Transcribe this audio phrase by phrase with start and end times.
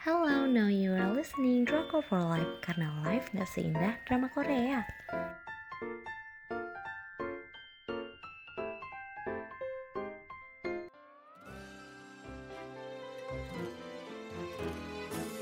[0.00, 4.80] Hello, now you are listening Drakor for Life karena life gak seindah drama Korea.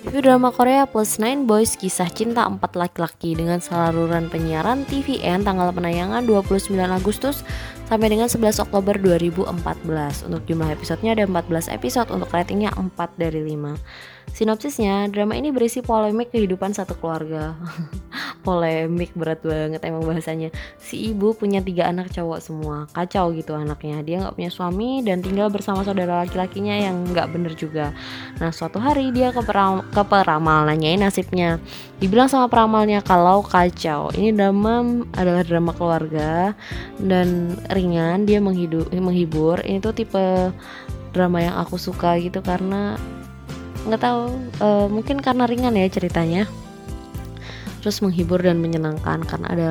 [0.03, 5.71] Review drama Korea plus 9 Boys kisah cinta empat laki-laki dengan saluran penyiaran TVN tanggal
[5.71, 7.47] penayangan 29 Agustus
[7.89, 10.29] sampai dengan 11 Oktober 2014.
[10.29, 13.81] Untuk jumlah episodenya ada 14 episode untuk ratingnya 4 dari 5.
[14.29, 17.57] Sinopsisnya, drama ini berisi polemik kehidupan satu keluarga.
[18.47, 20.53] polemik berat banget emang bahasanya.
[20.77, 24.05] Si ibu punya tiga anak cowok semua, kacau gitu anaknya.
[24.05, 27.93] Dia nggak punya suami dan tinggal bersama saudara laki-lakinya yang nggak bener juga.
[28.39, 31.61] Nah suatu hari dia ke, peram ke nanyain nasibnya.
[31.99, 34.15] Dibilang sama peramalnya kalau kacau.
[34.15, 36.55] Ini drama adalah drama keluarga
[37.03, 38.27] dan ringan.
[38.27, 38.91] Dia menghibur.
[38.91, 39.63] menghibur.
[39.63, 40.51] Ini tuh tipe
[41.15, 42.99] drama yang aku suka gitu karena
[43.89, 44.23] nggak tahu
[44.61, 46.45] uh, mungkin karena ringan ya ceritanya
[47.81, 49.71] terus menghibur dan menyenangkan karena ada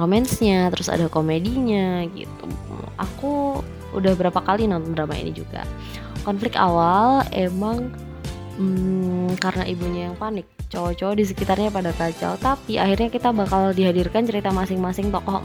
[0.00, 2.48] romansnya terus ada komedinya gitu
[2.98, 3.62] aku
[3.94, 5.64] udah berapa kali nonton drama ini juga
[6.26, 7.92] konflik awal emang
[8.58, 14.28] hmm, karena ibunya yang panik cowok-cowok di sekitarnya pada kacau tapi akhirnya kita bakal dihadirkan
[14.28, 15.40] cerita masing-masing tokoh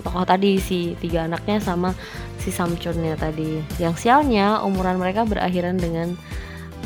[0.00, 1.96] tokoh tadi si tiga anaknya sama
[2.40, 3.60] si Samchunnya tadi.
[3.80, 6.16] Yang sialnya umuran mereka berakhiran dengan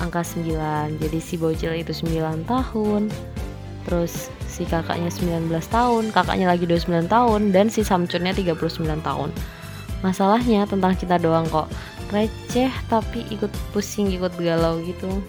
[0.00, 3.12] angka 9 jadi si bocil itu 9 tahun
[3.84, 9.30] terus si kakaknya 19 tahun kakaknya lagi 29 tahun dan si Samcunnya 39 tahun.
[10.00, 11.68] Masalahnya tentang cinta doang kok.
[12.10, 15.20] Receh tapi ikut pusing ikut galau gitu.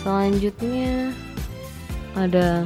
[0.00, 1.10] Selanjutnya
[2.14, 2.64] ada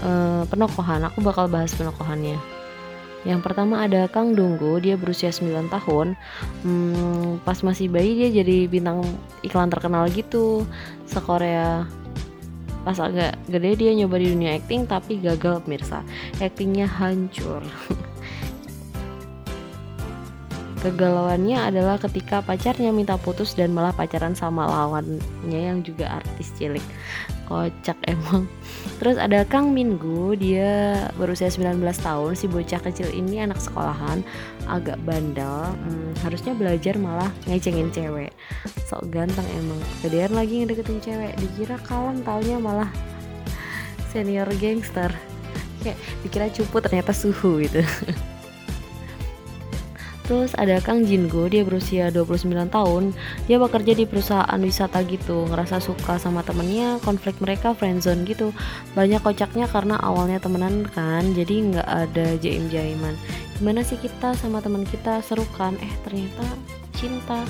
[0.00, 1.04] uh, penokohan.
[1.12, 2.53] Aku bakal bahas penokohannya
[3.24, 6.12] yang pertama ada Kang Dunggu, dia berusia 9 tahun.
[6.60, 9.00] Hmm, pas masih bayi dia jadi bintang
[9.40, 10.68] iklan terkenal gitu
[11.08, 11.88] se-Korea.
[12.84, 16.04] Pas agak gede dia nyoba di dunia acting tapi gagal pemirsa.
[16.36, 17.64] Actingnya hancur.
[20.84, 26.84] Kegalauannya adalah ketika pacarnya minta putus dan malah pacaran sama lawannya yang juga artis cilik.
[27.44, 28.48] Kocak emang.
[29.00, 34.24] Terus ada Kang Minggu, dia berusia 19 tahun, si bocah kecil ini anak sekolahan,
[34.68, 38.32] agak bandel, hmm, harusnya belajar malah ngecengin cewek.
[38.88, 39.80] Sok ganteng emang.
[40.00, 42.90] Kemudian lagi ngedeketin cewek, dikira kalem taunya malah
[44.12, 45.12] senior gangster.
[45.84, 47.84] Kayak dikira cupu ternyata suhu gitu.
[50.24, 53.12] Terus ada Kang Jingo, dia berusia 29 tahun.
[53.44, 58.56] Dia bekerja di perusahaan wisata gitu, ngerasa suka sama temennya, konflik mereka friendzone gitu.
[58.96, 63.12] Banyak kocaknya karena awalnya temenan kan, jadi nggak ada jaim-jaiman.
[63.60, 65.76] Gimana sih kita sama teman kita seru kan?
[65.84, 66.44] Eh ternyata
[66.96, 67.44] cinta.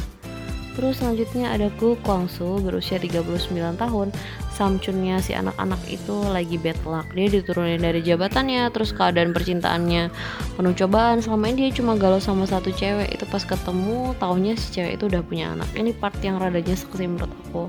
[0.75, 4.11] Terus selanjutnya ada Ku Kwangsu berusia 39 tahun.
[4.55, 7.07] Samchunnya si anak-anak itu lagi bad luck.
[7.15, 10.11] Dia diturunin dari jabatannya, terus keadaan percintaannya
[10.59, 11.23] penuh cobaan.
[11.23, 13.15] Selama ini dia cuma galau sama satu cewek.
[13.15, 15.71] Itu pas ketemu, taunya si cewek itu udah punya anak.
[15.75, 17.67] Ini part yang radanya seksi menurut aku.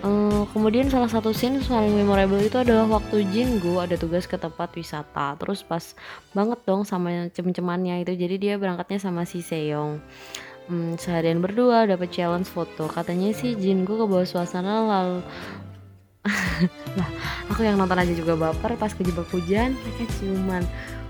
[0.00, 4.72] Uh, kemudian salah satu scene paling memorable itu adalah waktu Jingu ada tugas ke tempat
[4.72, 5.92] wisata terus pas
[6.32, 10.00] banget dong sama cem-cemannya itu jadi dia berangkatnya sama si Seyong
[10.68, 12.90] hmm, seharian berdua dapat challenge foto.
[12.90, 15.20] Katanya sih Jingu ke bawah suasana lalu.
[16.98, 17.10] Lah
[17.54, 19.72] aku yang nonton aja juga baper pas kejebak hujan.
[19.72, 20.64] Mereka ciuman.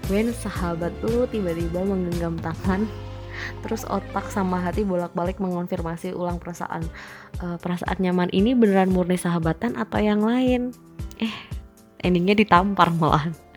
[0.07, 2.87] Wen sahabat lu tiba-tiba menggenggam tangan.
[3.65, 6.87] Terus otak sama hati bolak-balik mengonfirmasi ulang perasaan.
[7.41, 10.71] Uh, perasaan nyaman ini beneran murni sahabatan atau yang lain?
[11.19, 11.33] Eh
[12.01, 13.50] endingnya ditampar malah hmm,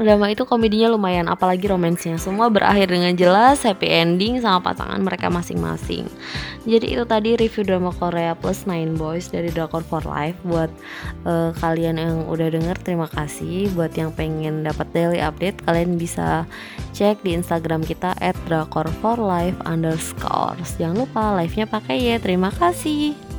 [0.00, 2.16] drama itu komedinya lumayan apalagi romansnya.
[2.16, 6.08] Semua berakhir dengan jelas happy ending sama pasangan mereka masing-masing.
[6.64, 10.40] Jadi itu tadi review drama Korea plus Nine Boys dari Drakor for Life.
[10.42, 10.72] Buat
[11.28, 13.68] uh, kalian yang udah denger terima kasih.
[13.76, 16.48] Buat yang pengen dapat daily update kalian bisa
[16.96, 20.56] cek di Instagram kita at drakor for life underscore.
[20.80, 22.16] Jangan lupa live nya pakai ya.
[22.16, 23.29] Terima kasih